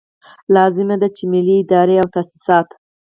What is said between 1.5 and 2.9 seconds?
ادارې او تاسیسات.